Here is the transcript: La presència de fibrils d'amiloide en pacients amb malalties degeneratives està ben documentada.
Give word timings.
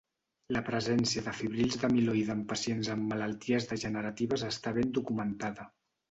La 0.55 0.61
presència 0.67 1.21
de 1.25 1.33
fibrils 1.41 1.75
d'amiloide 1.83 2.33
en 2.35 2.41
pacients 2.53 2.89
amb 2.93 3.05
malalties 3.11 3.67
degeneratives 3.73 4.47
està 4.49 4.73
ben 4.79 4.95
documentada. 4.99 5.67